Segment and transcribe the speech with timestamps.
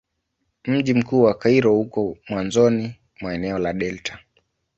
[0.65, 4.19] Mji mkuu wa Kairo uko mwanzoni mwa eneo la delta.